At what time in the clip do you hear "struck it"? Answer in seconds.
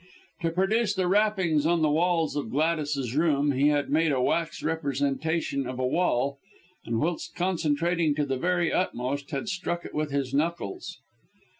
9.47-9.93